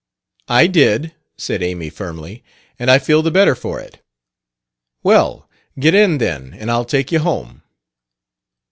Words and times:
"I 0.47 0.65
did," 0.65 1.13
said 1.37 1.61
Amy 1.61 1.91
firmly; 1.91 2.43
"and 2.79 2.89
I 2.89 2.97
feel 2.97 3.21
the 3.21 3.29
better 3.29 3.53
for 3.53 3.79
it." 3.79 4.01
"Well, 5.03 5.47
get 5.79 5.93
in, 5.93 6.17
then, 6.17 6.55
and 6.55 6.71
I'll 6.71 6.85
take 6.85 7.11
you 7.11 7.19
home." 7.19 7.61